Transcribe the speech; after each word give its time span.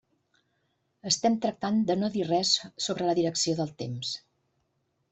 Estem 1.11 1.35
tractant 1.43 1.77
de 1.91 1.97
no 2.05 2.11
dir 2.17 2.25
res 2.31 2.57
sobre 2.89 3.11
la 3.13 3.19
direcció 3.23 3.57
del 3.63 3.75
temps. 3.85 4.19